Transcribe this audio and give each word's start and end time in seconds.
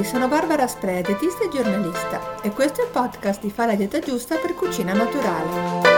tutti, 0.00 0.04
sono 0.04 0.28
Barbara 0.28 0.66
Sprea, 0.66 1.00
dietista 1.02 1.44
e 1.44 1.48
giornalista 1.48 2.40
e 2.42 2.50
questo 2.50 2.80
è 2.80 2.84
il 2.84 2.90
podcast 2.90 3.40
di 3.40 3.50
Fa 3.50 3.66
la 3.66 3.74
dieta 3.74 3.98
giusta 3.98 4.36
per 4.36 4.54
cucina 4.54 4.92
naturale. 4.92 5.89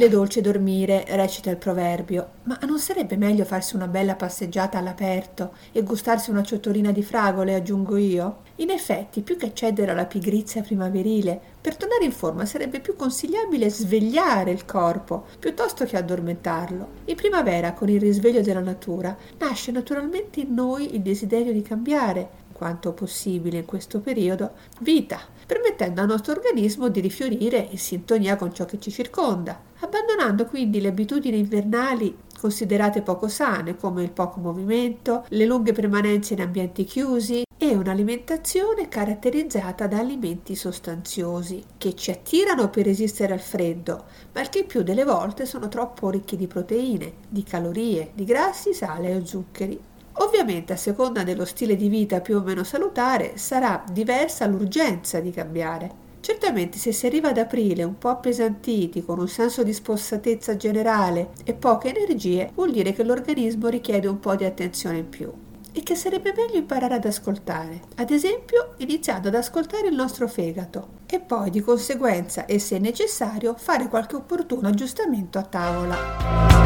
Aprile 0.00 0.16
dolce 0.16 0.40
dormire, 0.40 1.04
recita 1.08 1.50
il 1.50 1.58
proverbio, 1.58 2.30
ma 2.44 2.58
non 2.62 2.78
sarebbe 2.78 3.18
meglio 3.18 3.44
farsi 3.44 3.76
una 3.76 3.86
bella 3.86 4.14
passeggiata 4.14 4.78
all'aperto 4.78 5.52
e 5.72 5.82
gustarsi 5.82 6.30
una 6.30 6.42
ciotolina 6.42 6.90
di 6.90 7.02
fragole, 7.02 7.54
aggiungo 7.54 7.98
io? 7.98 8.38
In 8.56 8.70
effetti, 8.70 9.20
più 9.20 9.36
che 9.36 9.52
cedere 9.52 9.90
alla 9.90 10.06
pigrizia 10.06 10.62
primaverile, 10.62 11.38
per 11.60 11.76
tornare 11.76 12.06
in 12.06 12.12
forma 12.12 12.46
sarebbe 12.46 12.80
più 12.80 12.96
consigliabile 12.96 13.68
svegliare 13.68 14.52
il 14.52 14.64
corpo 14.64 15.26
piuttosto 15.38 15.84
che 15.84 15.98
addormentarlo. 15.98 16.88
In 17.04 17.16
primavera, 17.16 17.74
con 17.74 17.90
il 17.90 18.00
risveglio 18.00 18.40
della 18.40 18.60
natura, 18.60 19.14
nasce 19.38 19.70
naturalmente 19.70 20.40
in 20.40 20.54
noi 20.54 20.94
il 20.94 21.02
desiderio 21.02 21.52
di 21.52 21.60
cambiare, 21.60 22.39
quanto 22.60 22.92
possibile 22.92 23.56
in 23.56 23.64
questo 23.64 24.00
periodo, 24.00 24.50
vita, 24.80 25.18
permettendo 25.46 26.02
al 26.02 26.08
nostro 26.08 26.34
organismo 26.34 26.88
di 26.88 27.00
rifiorire 27.00 27.68
in 27.70 27.78
sintonia 27.78 28.36
con 28.36 28.52
ciò 28.52 28.66
che 28.66 28.78
ci 28.78 28.90
circonda, 28.90 29.58
abbandonando 29.78 30.44
quindi 30.44 30.78
le 30.78 30.88
abitudini 30.88 31.38
invernali 31.38 32.14
considerate 32.38 33.00
poco 33.00 33.28
sane 33.28 33.76
come 33.76 34.02
il 34.02 34.10
poco 34.10 34.40
movimento, 34.40 35.24
le 35.28 35.46
lunghe 35.46 35.72
permanenze 35.72 36.34
in 36.34 36.42
ambienti 36.42 36.84
chiusi 36.84 37.44
e 37.56 37.74
un'alimentazione 37.74 38.88
caratterizzata 38.88 39.86
da 39.86 39.98
alimenti 39.98 40.54
sostanziosi 40.54 41.64
che 41.78 41.94
ci 41.94 42.10
attirano 42.10 42.68
per 42.68 42.84
resistere 42.84 43.32
al 43.32 43.40
freddo, 43.40 44.04
ma 44.34 44.42
che 44.42 44.64
più 44.64 44.82
delle 44.82 45.04
volte 45.04 45.46
sono 45.46 45.68
troppo 45.68 46.10
ricchi 46.10 46.36
di 46.36 46.46
proteine, 46.46 47.12
di 47.26 47.42
calorie, 47.42 48.10
di 48.12 48.24
grassi, 48.24 48.74
sale 48.74 49.14
o 49.14 49.24
zuccheri. 49.24 49.88
Ovviamente 50.20 50.74
a 50.74 50.76
seconda 50.76 51.22
dello 51.22 51.46
stile 51.46 51.76
di 51.76 51.88
vita 51.88 52.20
più 52.20 52.36
o 52.36 52.42
meno 52.42 52.62
salutare 52.62 53.38
sarà 53.38 53.82
diversa 53.90 54.46
l'urgenza 54.46 55.18
di 55.18 55.30
cambiare. 55.30 56.08
Certamente 56.20 56.76
se 56.76 56.92
si 56.92 57.06
arriva 57.06 57.30
ad 57.30 57.38
aprile 57.38 57.84
un 57.84 57.96
po' 57.96 58.10
appesantiti, 58.10 59.02
con 59.02 59.18
un 59.18 59.28
senso 59.28 59.62
di 59.62 59.72
spossatezza 59.72 60.56
generale 60.56 61.30
e 61.44 61.54
poche 61.54 61.94
energie, 61.96 62.50
vuol 62.54 62.70
dire 62.70 62.92
che 62.92 63.02
l'organismo 63.02 63.68
richiede 63.68 64.08
un 64.08 64.20
po' 64.20 64.36
di 64.36 64.44
attenzione 64.44 64.98
in 64.98 65.08
più 65.08 65.32
e 65.72 65.82
che 65.82 65.94
sarebbe 65.94 66.34
meglio 66.36 66.58
imparare 66.58 66.94
ad 66.94 67.04
ascoltare, 67.06 67.80
ad 67.96 68.10
esempio 68.10 68.74
iniziando 68.78 69.28
ad 69.28 69.36
ascoltare 69.36 69.88
il 69.88 69.94
nostro 69.94 70.28
fegato 70.28 70.98
e 71.06 71.20
poi 71.20 71.48
di 71.48 71.60
conseguenza 71.60 72.44
e 72.44 72.58
se 72.58 72.78
necessario 72.78 73.54
fare 73.56 73.88
qualche 73.88 74.16
opportuno 74.16 74.68
aggiustamento 74.68 75.38
a 75.38 75.42
tavola. 75.42 76.59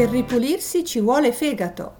Per 0.00 0.08
ripulirsi 0.08 0.82
ci 0.82 0.98
vuole 0.98 1.30
fegato. 1.30 1.94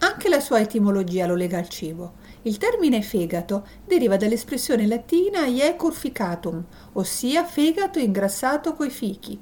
Anche 0.00 0.28
la 0.28 0.40
sua 0.40 0.60
etimologia 0.60 1.24
lo 1.24 1.34
lega 1.34 1.56
al 1.56 1.70
cibo. 1.70 2.16
Il 2.42 2.58
termine 2.58 3.00
fegato 3.00 3.66
deriva 3.86 4.18
dall'espressione 4.18 4.86
latina 4.86 5.46
iecur 5.46 5.94
ficatum, 5.94 6.62
ossia 6.92 7.42
fegato 7.46 7.98
ingrassato 7.98 8.74
coi 8.74 8.90
fichi, 8.90 9.40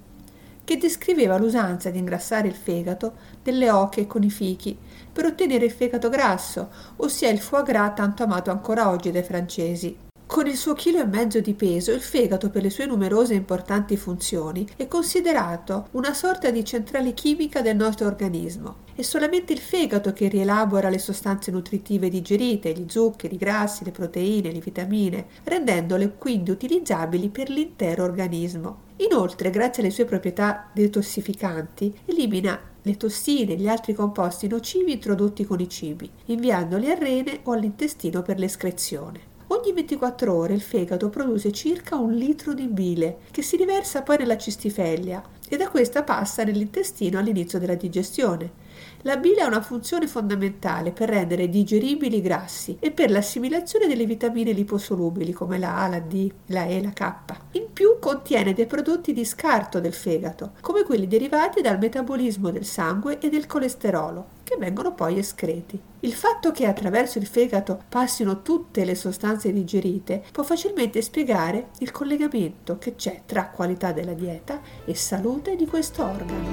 che 0.63 0.77
descriveva 0.77 1.39
l'usanza 1.39 1.91
di 1.91 1.99
ingrassare 1.99 2.47
il 2.47 2.55
fegato 2.55 3.15
delle 3.43 3.69
oche 3.69 4.07
con 4.07 4.23
i 4.23 4.31
fichi 4.31 4.79
per 5.13 5.25
ottenere 5.25 5.65
il 5.65 5.73
fegato 5.73 6.09
grasso, 6.09 6.71
ossia 6.99 7.29
il 7.31 7.41
foie 7.41 7.65
gras 7.65 7.97
tanto 7.97 8.23
amato 8.23 8.53
ancora 8.53 8.91
oggi 8.91 9.11
dai 9.11 9.25
francesi. 9.25 10.08
Con 10.29 10.47
il 10.47 10.59
suo 10.59 10.75
chilo 10.75 11.01
e 11.01 11.07
mezzo 11.07 11.41
di 11.41 11.55
peso, 11.55 11.91
il 11.91 12.03
fegato, 12.03 12.51
per 12.51 12.63
le 12.63 12.69
sue 12.69 12.85
numerose 12.85 13.33
e 13.33 13.37
importanti 13.37 13.97
funzioni, 13.97 14.69
è 14.77 14.87
considerato 14.87 15.89
una 15.93 16.13
sorta 16.13 16.51
di 16.51 16.67
centrale 16.67 17.15
chimica 17.15 17.63
del 17.63 17.77
nostro 17.77 18.07
organismo. 18.07 18.85
È 18.95 19.01
solamente 19.01 19.55
il 19.55 19.59
fegato 19.59 20.13
che 20.13 20.29
rielabora 20.29 20.91
le 20.91 20.99
sostanze 20.99 21.51
nutritive 21.51 22.11
digerite, 22.11 22.73
gli 22.73 22.85
zuccheri, 22.87 23.37
i 23.37 23.39
grassi, 23.39 23.85
le 23.85 23.91
proteine, 23.91 24.53
le 24.53 24.61
vitamine, 24.61 25.27
rendendole 25.45 26.17
quindi 26.19 26.51
utilizzabili 26.51 27.31
per 27.31 27.49
l'intero 27.49 28.05
organismo. 28.05 28.81
Inoltre, 28.97 29.49
grazie 29.49 29.83
alle 29.83 29.91
sue 29.91 30.05
proprietà 30.05 30.69
detossificanti, 30.75 32.01
elimina 32.05 32.61
le 32.83 32.97
tossine 32.99 33.55
e 33.55 33.57
gli 33.57 33.67
altri 33.67 33.95
composti 33.95 34.47
nocivi 34.47 34.93
introdotti 34.93 35.47
con 35.47 35.59
i 35.59 35.71
cibi, 35.71 36.09
inviandoli 36.27 36.91
al 36.91 36.99
rene 36.99 37.41
o 37.45 37.53
all'intestino 37.53 38.21
per 38.21 38.39
l'escrezione. 38.39 39.28
Ogni 39.51 39.73
24 39.73 40.35
ore 40.35 40.53
il 40.53 40.61
fegato 40.61 41.09
produce 41.09 41.53
circa 41.53 41.97
un 41.97 42.13
litro 42.13 42.53
di 42.53 42.67
bile 42.67 43.21
che 43.31 43.41
si 43.41 43.57
riversa 43.57 44.03
poi 44.03 44.19
nella 44.19 44.37
cistifellea 44.37 45.23
e 45.49 45.57
da 45.57 45.71
questa 45.71 46.03
passa 46.03 46.45
nell'intestino 46.45 47.19
all'inizio 47.19 47.59
della 47.59 47.75
digestione. 47.75 48.67
La 49.03 49.17
bile 49.17 49.41
ha 49.41 49.47
una 49.47 49.63
funzione 49.63 50.07
fondamentale 50.07 50.93
per 50.93 51.09
rendere 51.09 51.49
digeribili 51.49 52.19
i 52.19 52.21
grassi 52.21 52.77
e 52.79 52.91
per 52.91 53.11
l'assimilazione 53.11 53.87
delle 53.87 54.05
vitamine 54.05 54.53
liposolubili 54.53 55.33
come 55.33 55.59
la 55.59 55.79
A, 55.79 55.89
la 55.89 56.01
D, 56.01 56.31
la 56.49 56.67
E, 56.67 56.83
la 56.83 56.91
K. 56.91 57.13
In 57.53 57.73
più 57.73 57.97
contiene 57.99 58.53
dei 58.53 58.67
prodotti 58.67 59.15
di 59.15 59.25
scarto 59.25 59.81
del 59.81 59.95
fegato, 59.95 60.53
come 60.61 60.83
quelli 60.83 61.07
derivati 61.07 61.63
dal 61.63 61.79
metabolismo 61.79 62.51
del 62.51 62.67
sangue 62.67 63.19
e 63.19 63.31
del 63.31 63.47
colesterolo, 63.47 64.37
che 64.49 64.57
vengono 64.57 64.95
poi 64.95 65.19
escreti. 65.19 65.79
Il 66.01 66.15
fatto 66.15 66.53
che 66.53 66.65
attraverso 66.65 67.19
il 67.19 67.27
fegato 67.27 67.83
passino 67.87 68.41
tutte 68.41 68.87
le 68.87 68.95
sostanze 68.95 69.53
digerite 69.53 70.25
può 70.33 70.43
facilmente 70.43 71.03
spiegare 71.03 71.69
il 71.81 71.91
collegamento 71.91 72.79
che 72.79 72.95
c'è 72.95 73.23
tra 73.27 73.49
qualità 73.49 73.93
della 73.93 74.15
dieta 74.15 74.63
e 74.87 74.95
salute 74.95 75.55
di 75.55 75.67
questo 75.67 76.03
organo. 76.03 76.47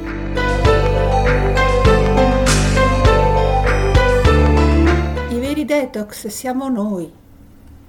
I 5.30 5.40
veri 5.40 5.64
detox 5.64 6.28
siamo 6.28 6.68
noi, 6.68 7.10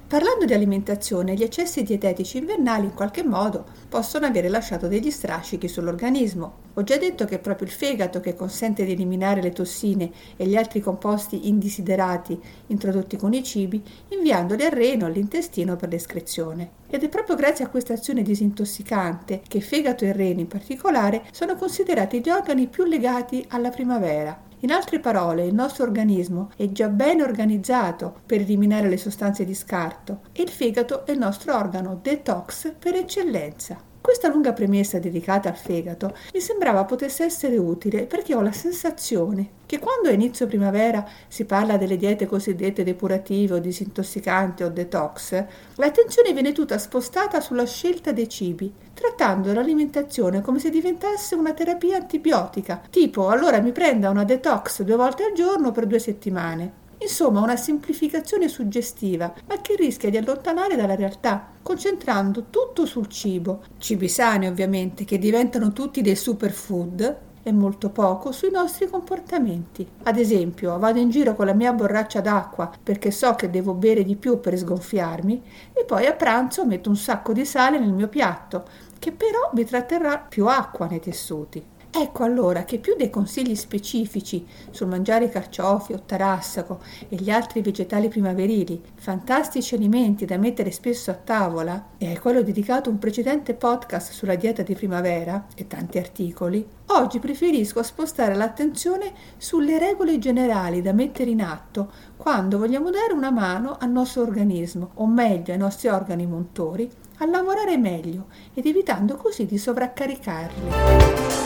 Parlando 0.08 0.44
di 0.44 0.52
alimentazione, 0.54 1.34
gli 1.34 1.42
eccessi 1.42 1.82
dietetici 1.82 2.38
invernali 2.38 2.84
in 2.84 2.94
qualche 2.94 3.24
modo 3.24 3.64
possono 3.88 4.24
avere 4.24 4.48
lasciato 4.48 4.86
degli 4.86 5.10
strascichi 5.10 5.66
sull'organismo. 5.66 6.52
Ho 6.74 6.84
già 6.84 6.96
detto 6.96 7.24
che 7.24 7.34
è 7.34 7.38
proprio 7.40 7.66
il 7.66 7.72
fegato 7.72 8.20
che 8.20 8.36
consente 8.36 8.84
di 8.84 8.92
eliminare 8.92 9.42
le 9.42 9.50
tossine 9.50 10.12
e 10.36 10.46
gli 10.46 10.54
altri 10.54 10.78
composti 10.78 11.48
indesiderati 11.48 12.40
introdotti 12.68 13.16
con 13.16 13.32
i 13.32 13.42
cibi, 13.42 13.82
inviandoli 14.10 14.62
al 14.62 14.70
reno, 14.70 15.06
all'intestino 15.06 15.74
per 15.74 15.88
l'escrezione. 15.88 16.70
Ed 16.88 17.02
è 17.02 17.08
proprio 17.08 17.34
grazie 17.34 17.64
a 17.64 17.68
questa 17.68 17.94
azione 17.94 18.22
disintossicante 18.22 19.42
che 19.48 19.60
fegato 19.60 20.04
e 20.04 20.12
reno 20.12 20.38
in 20.38 20.46
particolare 20.46 21.24
sono 21.32 21.56
considerati 21.56 22.20
gli 22.20 22.30
organi 22.30 22.68
più 22.68 22.84
legati 22.84 23.44
alla 23.48 23.70
primavera 23.70 24.45
in 24.60 24.72
altre 24.72 25.00
parole, 25.00 25.44
il 25.44 25.54
nostro 25.54 25.84
organismo 25.84 26.50
è 26.56 26.70
già 26.72 26.88
ben 26.88 27.20
organizzato 27.20 28.20
per 28.24 28.40
eliminare 28.40 28.88
le 28.88 28.96
sostanze 28.96 29.44
di 29.44 29.54
scarto 29.54 30.20
e 30.32 30.42
il 30.42 30.48
fegato 30.48 31.04
è 31.04 31.10
il 31.12 31.18
nostro 31.18 31.54
organo 31.54 31.98
detox 32.00 32.72
per 32.78 32.94
eccellenza. 32.94 33.76
Questa 34.06 34.28
lunga 34.28 34.52
premessa 34.52 35.00
dedicata 35.00 35.48
al 35.48 35.56
fegato 35.56 36.16
mi 36.32 36.38
sembrava 36.40 36.84
potesse 36.84 37.24
essere 37.24 37.56
utile 37.56 38.06
perché 38.06 38.36
ho 38.36 38.40
la 38.40 38.52
sensazione 38.52 39.48
che 39.66 39.80
quando 39.80 40.08
a 40.08 40.12
inizio 40.12 40.46
primavera 40.46 41.04
si 41.26 41.44
parla 41.44 41.76
delle 41.76 41.96
diete 41.96 42.24
cosiddette 42.24 42.84
depurative 42.84 43.54
o 43.54 43.58
disintossicanti 43.58 44.62
o 44.62 44.68
detox, 44.70 45.44
l'attenzione 45.74 46.32
viene 46.32 46.52
tutta 46.52 46.78
spostata 46.78 47.40
sulla 47.40 47.66
scelta 47.66 48.12
dei 48.12 48.28
cibi, 48.28 48.72
trattando 48.94 49.52
l'alimentazione 49.52 50.40
come 50.40 50.60
se 50.60 50.70
diventasse 50.70 51.34
una 51.34 51.52
terapia 51.52 51.96
antibiotica, 51.96 52.82
tipo 52.88 53.28
allora 53.28 53.60
mi 53.60 53.72
prenda 53.72 54.08
una 54.08 54.22
detox 54.22 54.82
due 54.82 54.94
volte 54.94 55.24
al 55.24 55.32
giorno 55.32 55.72
per 55.72 55.84
due 55.84 55.98
settimane. 55.98 56.84
Insomma, 56.98 57.40
una 57.40 57.56
semplificazione 57.56 58.48
suggestiva, 58.48 59.32
ma 59.46 59.60
che 59.60 59.76
rischia 59.76 60.10
di 60.10 60.16
allontanare 60.16 60.76
dalla 60.76 60.94
realtà, 60.94 61.48
concentrando 61.62 62.46
tutto 62.50 62.86
sul 62.86 63.08
cibo, 63.08 63.62
cibi 63.78 64.08
sani 64.08 64.46
ovviamente, 64.46 65.04
che 65.04 65.18
diventano 65.18 65.72
tutti 65.72 66.02
dei 66.02 66.16
superfood, 66.16 67.24
e 67.46 67.52
molto 67.52 67.90
poco 67.90 68.32
sui 68.32 68.50
nostri 68.50 68.88
comportamenti. 68.88 69.86
Ad 70.02 70.18
esempio, 70.18 70.76
vado 70.80 70.98
in 70.98 71.10
giro 71.10 71.36
con 71.36 71.46
la 71.46 71.54
mia 71.54 71.72
borraccia 71.72 72.20
d'acqua 72.20 72.72
perché 72.82 73.12
so 73.12 73.36
che 73.36 73.50
devo 73.50 73.72
bere 73.72 74.02
di 74.02 74.16
più 74.16 74.40
per 74.40 74.58
sgonfiarmi 74.58 75.42
e 75.72 75.84
poi 75.84 76.06
a 76.06 76.14
pranzo 76.14 76.66
metto 76.66 76.88
un 76.88 76.96
sacco 76.96 77.32
di 77.32 77.44
sale 77.44 77.78
nel 77.78 77.92
mio 77.92 78.08
piatto, 78.08 78.64
che 78.98 79.12
però 79.12 79.50
mi 79.52 79.64
tratterrà 79.64 80.18
più 80.18 80.48
acqua 80.48 80.86
nei 80.86 80.98
tessuti. 80.98 81.64
Ecco 81.98 82.24
allora 82.24 82.64
che 82.64 82.78
più 82.78 82.94
dei 82.94 83.08
consigli 83.08 83.54
specifici 83.54 84.46
sul 84.70 84.86
mangiare 84.86 85.30
carciofi 85.30 85.94
o 85.94 86.02
tarassaco 86.04 86.80
e 87.08 87.16
gli 87.16 87.30
altri 87.30 87.62
vegetali 87.62 88.08
primaverili, 88.08 88.82
fantastici 88.96 89.74
alimenti 89.74 90.26
da 90.26 90.36
mettere 90.36 90.70
spesso 90.72 91.10
a 91.10 91.14
tavola, 91.14 91.92
e 91.96 92.12
a 92.12 92.20
quello 92.20 92.42
dedicato 92.42 92.90
un 92.90 92.98
precedente 92.98 93.54
podcast 93.54 94.12
sulla 94.12 94.34
dieta 94.34 94.62
di 94.62 94.74
primavera 94.74 95.46
e 95.54 95.66
tanti 95.66 95.96
articoli, 95.96 96.66
oggi 96.88 97.18
preferisco 97.18 97.82
spostare 97.82 98.34
l'attenzione 98.34 99.12
sulle 99.38 99.78
regole 99.78 100.18
generali 100.18 100.82
da 100.82 100.92
mettere 100.92 101.30
in 101.30 101.40
atto 101.40 101.90
quando 102.18 102.58
vogliamo 102.58 102.90
dare 102.90 103.14
una 103.14 103.30
mano 103.30 103.78
al 103.80 103.90
nostro 103.90 104.20
organismo, 104.20 104.90
o 104.96 105.06
meglio 105.06 105.54
ai 105.54 105.58
nostri 105.58 105.88
organi 105.88 106.26
montori, 106.26 106.90
a 107.18 107.24
lavorare 107.24 107.78
meglio 107.78 108.26
ed 108.52 108.66
evitando 108.66 109.16
così 109.16 109.46
di 109.46 109.56
sovraccaricarli. 109.56 111.45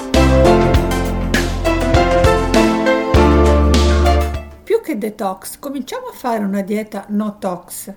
Che 4.83 4.97
detox, 4.97 5.59
cominciamo 5.59 6.07
a 6.07 6.13
fare 6.13 6.43
una 6.43 6.63
dieta 6.63 7.05
no 7.11 7.37
tox. 7.39 7.93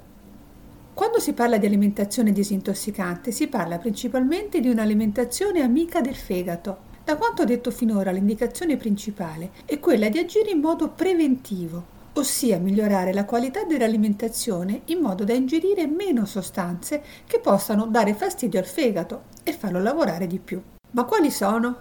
Quando 0.93 1.19
si 1.19 1.33
parla 1.33 1.57
di 1.57 1.65
alimentazione 1.65 2.33
disintossicante, 2.33 3.31
si 3.31 3.47
parla 3.47 3.79
principalmente 3.79 4.59
di 4.59 4.69
un'alimentazione 4.69 5.61
amica 5.61 6.01
del 6.01 6.15
fegato. 6.15 6.77
Da 7.03 7.15
quanto 7.15 7.45
detto 7.45 7.71
finora, 7.71 8.11
l'indicazione 8.11 8.77
principale 8.77 9.51
è 9.65 9.79
quella 9.79 10.09
di 10.09 10.19
agire 10.19 10.51
in 10.51 10.59
modo 10.59 10.89
preventivo, 10.89 11.83
ossia 12.13 12.59
migliorare 12.59 13.13
la 13.13 13.25
qualità 13.25 13.63
dell'alimentazione 13.63 14.81
in 14.85 14.99
modo 14.99 15.23
da 15.23 15.33
ingerire 15.33 15.87
meno 15.87 16.25
sostanze 16.25 17.01
che 17.25 17.39
possano 17.39 17.87
dare 17.87 18.13
fastidio 18.13 18.59
al 18.59 18.67
fegato 18.67 19.23
e 19.41 19.53
farlo 19.53 19.81
lavorare 19.81 20.27
di 20.27 20.37
più. 20.37 20.61
Ma 20.91 21.05
quali 21.05 21.31
sono? 21.31 21.75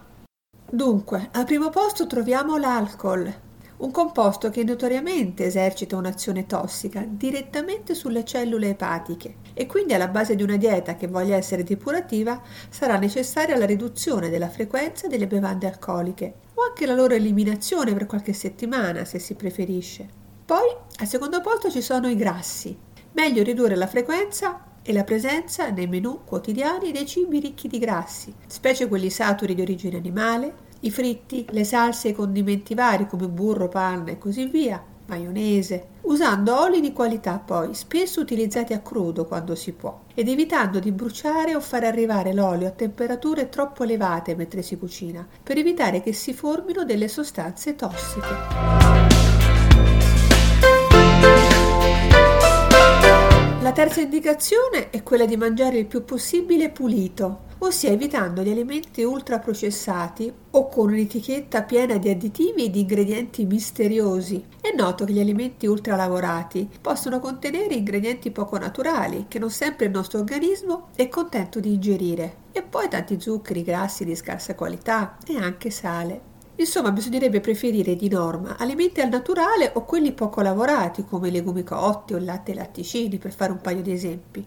Dunque, 0.70 1.28
al 1.32 1.44
primo 1.44 1.69
posto 1.69 2.06
troviamo 2.06 2.56
l'alcol, 2.56 3.50
un 3.78 3.90
composto 3.90 4.50
che 4.50 4.64
notoriamente 4.64 5.44
esercita 5.44 5.96
un'azione 5.96 6.46
tossica 6.46 7.04
direttamente 7.06 7.94
sulle 7.94 8.24
cellule 8.24 8.70
epatiche 8.70 9.36
e 9.54 9.66
quindi 9.66 9.94
alla 9.94 10.08
base 10.08 10.34
di 10.34 10.42
una 10.42 10.56
dieta 10.56 10.94
che 10.94 11.08
voglia 11.08 11.36
essere 11.36 11.64
depurativa 11.64 12.40
sarà 12.69 12.96
necessaria 12.98 13.56
la 13.56 13.66
riduzione 13.66 14.28
della 14.30 14.48
frequenza 14.48 15.08
delle 15.08 15.26
bevande 15.26 15.66
alcoliche 15.66 16.34
o 16.54 16.62
anche 16.69 16.86
la 16.86 16.94
loro 16.94 17.14
eliminazione 17.14 17.92
per 17.92 18.06
qualche 18.06 18.32
settimana 18.32 19.04
se 19.04 19.19
si 19.19 19.34
preferisce. 19.34 20.08
Poi 20.44 20.69
al 20.98 21.06
secondo 21.06 21.40
posto 21.40 21.70
ci 21.70 21.80
sono 21.80 22.08
i 22.08 22.16
grassi. 22.16 22.76
Meglio 23.12 23.42
ridurre 23.42 23.74
la 23.74 23.86
frequenza 23.86 24.64
e 24.82 24.92
la 24.92 25.04
presenza 25.04 25.70
nei 25.70 25.86
menù 25.86 26.24
quotidiani 26.24 26.92
dei 26.92 27.06
cibi 27.06 27.40
ricchi 27.40 27.69
di 27.69 27.78
grassi, 27.78 28.34
specie 28.46 28.88
quelli 28.88 29.10
saturi 29.10 29.54
di 29.54 29.60
origine 29.60 29.96
animale, 29.96 30.70
i 30.84 30.90
fritti, 30.90 31.46
le 31.50 31.64
salse 31.64 32.08
e 32.08 32.11
i 32.11 32.14
condimenti 32.14 32.75
vari 32.75 33.06
come 33.06 33.29
burro, 33.29 33.69
panna 33.69 34.11
e 34.11 34.19
così 34.19 34.46
via, 34.46 34.82
maionese, 35.06 35.87
usando 36.02 36.61
oli 36.61 36.81
di 36.81 36.93
qualità 36.93 37.38
poi, 37.38 37.73
spesso 37.75 38.20
utilizzati 38.20 38.73
a 38.73 38.81
crudo 38.81 39.26
quando 39.26 39.55
si 39.55 39.73
può, 39.73 40.00
ed 40.12 40.29
evitando 40.29 40.81
di 40.81 40.90
bruciare 40.90 41.55
o 41.55 41.61
far 41.61 41.84
arrivare 41.84 42.32
l'olio 42.32 42.67
a 42.67 42.73
temperature 42.73 43.49
troppo 43.49 43.84
elevate 43.84 44.34
mentre 44.34 44.62
si 44.62 44.76
cucina, 44.76 45.26
per 45.43 45.56
evitare 45.56 46.02
che 46.02 46.12
si 46.12 46.34
formino 46.34 46.84
delle 46.84 47.06
sostanze 47.06 47.76
tossiche. 47.76 49.31
La 53.61 53.70
terza 53.70 54.00
indicazione 54.00 54.90
è 54.90 55.05
quella 55.05 55.26
di 55.26 55.37
mangiare 55.37 55.79
il 55.79 55.87
più 55.87 56.05
possibile 56.05 56.70
pulito, 56.70 57.50
ossia 57.64 57.91
evitando 57.91 58.43
gli 58.43 58.50
alimenti 58.50 59.05
ultraprocessati 59.05 60.32
o 60.50 60.69
con 60.69 60.88
un'etichetta 60.88 61.62
piena 61.62 61.97
di 61.97 62.09
additivi 62.11 62.64
e 62.64 62.70
di 62.70 62.81
ingredienti 62.81 63.44
misteriosi. 63.44 64.44
È 64.61 64.75
noto 64.76 65.05
che 65.05 65.12
gli 65.12 65.20
alimenti 65.20 65.67
ultralavorati 65.67 66.69
possono 66.81 67.20
contenere 67.20 67.75
ingredienti 67.75 68.32
poco 68.32 68.59
naturali 68.59 69.26
che 69.29 69.38
non 69.38 69.50
sempre 69.50 69.87
il 69.87 69.93
nostro 69.93 70.19
organismo 70.19 70.88
è 70.97 71.09
contento 71.09 71.61
di 71.61 71.75
ingerire, 71.75 72.37
e 72.50 72.62
poi 72.62 72.88
tanti 72.88 73.20
zuccheri, 73.20 73.62
grassi 73.62 74.05
di 74.05 74.17
scarsa 74.17 74.56
qualità 74.56 75.17
e 75.25 75.37
anche 75.37 75.70
sale. 75.70 76.31
Insomma, 76.56 76.91
bisognerebbe 76.91 77.41
preferire 77.41 77.94
di 77.94 78.08
norma 78.08 78.56
alimenti 78.58 79.00
al 79.00 79.08
naturale 79.08 79.70
o 79.75 79.85
quelli 79.85 80.12
poco 80.12 80.43
lavorati, 80.43 81.05
come 81.05 81.31
legumi 81.31 81.62
cotti 81.62 82.15
o 82.15 82.19
latte 82.19 82.50
e 82.50 82.55
latticini, 82.56 83.19
per 83.19 83.32
fare 83.32 83.53
un 83.53 83.61
paio 83.61 83.82
di 83.82 83.93
esempi. 83.93 84.47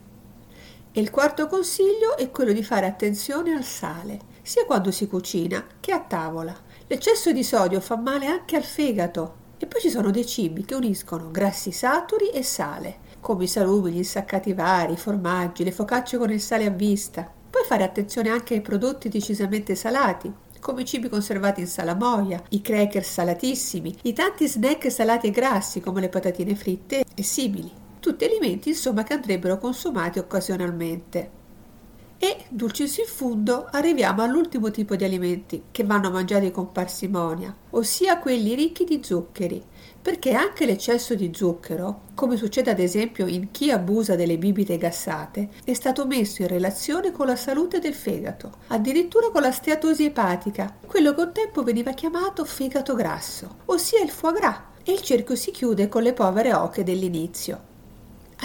E 0.97 1.01
il 1.01 1.11
quarto 1.11 1.47
consiglio 1.47 2.15
è 2.15 2.31
quello 2.31 2.53
di 2.53 2.63
fare 2.63 2.85
attenzione 2.85 3.51
al 3.51 3.65
sale, 3.65 4.17
sia 4.41 4.63
quando 4.63 4.91
si 4.91 5.07
cucina 5.07 5.61
che 5.81 5.91
a 5.91 5.99
tavola. 5.99 6.55
L'eccesso 6.87 7.33
di 7.33 7.43
sodio 7.43 7.81
fa 7.81 7.97
male 7.97 8.27
anche 8.27 8.55
al 8.55 8.63
fegato. 8.63 9.43
E 9.57 9.65
poi 9.65 9.81
ci 9.81 9.89
sono 9.89 10.09
dei 10.09 10.25
cibi 10.25 10.63
che 10.63 10.73
uniscono 10.73 11.31
grassi 11.31 11.73
saturi 11.73 12.29
e 12.29 12.43
sale, 12.43 12.99
come 13.19 13.43
i 13.43 13.47
salumi, 13.47 13.91
gli 13.91 13.97
insaccati 13.97 14.53
vari, 14.53 14.93
i 14.93 14.97
formaggi, 14.97 15.65
le 15.65 15.73
focacce 15.73 16.17
con 16.17 16.31
il 16.31 16.39
sale 16.39 16.65
a 16.65 16.69
vista. 16.69 17.29
Puoi 17.49 17.65
fare 17.65 17.83
attenzione 17.83 18.29
anche 18.29 18.53
ai 18.53 18.61
prodotti 18.61 19.09
decisamente 19.09 19.75
salati, 19.75 20.31
come 20.61 20.83
i 20.83 20.85
cibi 20.85 21.09
conservati 21.09 21.59
in 21.59 21.67
salamoia, 21.67 22.41
i 22.51 22.61
cracker 22.61 23.03
salatissimi, 23.03 23.93
i 24.03 24.13
tanti 24.13 24.47
snack 24.47 24.89
salati 24.89 25.27
e 25.27 25.31
grassi 25.31 25.81
come 25.81 25.99
le 25.99 26.07
patatine 26.07 26.55
fritte 26.55 27.03
e 27.13 27.21
simili. 27.21 27.83
Tutti 28.05 28.23
alimenti 28.23 28.69
insomma 28.69 29.01
che 29.01 29.13
andrebbero 29.13 29.57
consumati 29.57 30.19
occasionalmente. 30.19 31.31
E, 32.19 32.45
dulcis 32.49 32.99
in 32.99 33.07
fundo, 33.07 33.67
arriviamo 33.71 34.21
all'ultimo 34.21 34.69
tipo 34.69 34.95
di 34.95 35.03
alimenti 35.03 35.63
che 35.71 35.83
vanno 35.83 36.11
mangiati 36.11 36.51
con 36.51 36.71
parsimonia, 36.71 37.51
ossia 37.71 38.19
quelli 38.19 38.53
ricchi 38.53 38.83
di 38.83 39.01
zuccheri, 39.03 39.59
perché 39.99 40.33
anche 40.33 40.67
l'eccesso 40.67 41.15
di 41.15 41.31
zucchero, 41.33 42.01
come 42.13 42.37
succede 42.37 42.69
ad 42.69 42.77
esempio 42.77 43.25
in 43.25 43.49
chi 43.49 43.71
abusa 43.71 44.15
delle 44.15 44.37
bibite 44.37 44.77
gassate, 44.77 45.49
è 45.63 45.73
stato 45.73 46.05
messo 46.05 46.43
in 46.43 46.47
relazione 46.47 47.11
con 47.11 47.25
la 47.25 47.35
salute 47.35 47.79
del 47.79 47.95
fegato, 47.95 48.57
addirittura 48.67 49.31
con 49.31 49.41
la 49.41 49.51
steatosi 49.51 50.05
epatica, 50.05 50.77
quello 50.85 51.15
che 51.15 51.21
un 51.21 51.31
tempo 51.33 51.63
veniva 51.63 51.91
chiamato 51.93 52.45
fegato 52.45 52.93
grasso, 52.93 53.61
ossia 53.65 54.03
il 54.03 54.11
foie 54.11 54.33
gras, 54.33 54.61
e 54.83 54.91
il 54.91 55.01
cerchio 55.01 55.35
si 55.35 55.49
chiude 55.49 55.89
con 55.89 56.03
le 56.03 56.13
povere 56.13 56.53
oche 56.53 56.83
dell'inizio. 56.83 57.73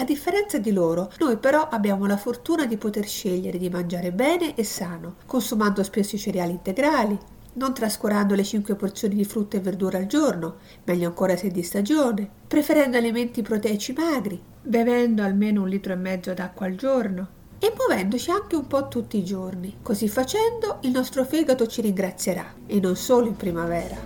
A 0.01 0.03
differenza 0.03 0.57
di 0.57 0.71
loro, 0.71 1.11
noi 1.19 1.37
però 1.37 1.67
abbiamo 1.69 2.07
la 2.07 2.17
fortuna 2.17 2.65
di 2.65 2.75
poter 2.75 3.05
scegliere 3.05 3.59
di 3.59 3.69
mangiare 3.69 4.11
bene 4.11 4.55
e 4.55 4.63
sano, 4.63 5.17
consumando 5.27 5.83
spesso 5.83 6.15
i 6.15 6.17
cereali 6.17 6.53
integrali, 6.53 7.15
non 7.53 7.75
trascurando 7.75 8.33
le 8.33 8.43
5 8.43 8.73
porzioni 8.73 9.13
di 9.13 9.23
frutta 9.23 9.57
e 9.57 9.59
verdura 9.59 9.99
al 9.99 10.07
giorno, 10.07 10.55
meglio 10.85 11.05
ancora 11.05 11.37
se 11.37 11.49
di 11.49 11.61
stagione, 11.61 12.27
preferendo 12.47 12.97
alimenti 12.97 13.43
proteici 13.43 13.93
magri, 13.93 14.41
bevendo 14.63 15.21
almeno 15.21 15.61
un 15.61 15.69
litro 15.69 15.93
e 15.93 15.97
mezzo 15.97 16.33
d'acqua 16.33 16.65
al 16.65 16.73
giorno 16.73 17.27
e 17.59 17.71
muovendoci 17.77 18.31
anche 18.31 18.55
un 18.55 18.65
po' 18.65 18.87
tutti 18.87 19.19
i 19.19 19.23
giorni. 19.23 19.77
Così 19.83 20.07
facendo 20.07 20.79
il 20.81 20.89
nostro 20.89 21.23
fegato 21.25 21.67
ci 21.67 21.81
ringrazierà 21.81 22.55
e 22.65 22.79
non 22.79 22.95
solo 22.95 23.27
in 23.27 23.35
primavera. 23.35 23.97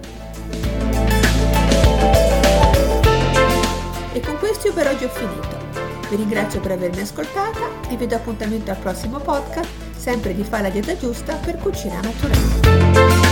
E 4.12 4.20
con 4.20 4.38
questo 4.40 4.68
io 4.68 4.74
per 4.74 4.88
oggi 4.88 5.06
ho 5.06 5.10
finito. 5.10 5.85
Vi 6.10 6.16
ringrazio 6.16 6.60
per 6.60 6.72
avermi 6.72 7.02
ascoltata 7.02 7.68
e 7.90 7.96
vi 7.98 8.06
do 8.06 8.16
appuntamento 8.16 8.70
al 8.70 8.78
prossimo 8.78 9.20
podcast, 9.20 9.70
sempre 9.98 10.36
di 10.36 10.44
fare 10.44 10.64
la 10.64 10.70
dieta 10.70 10.96
giusta 10.96 11.36
per 11.36 11.58
cucina 11.58 12.00
naturale. 12.02 13.25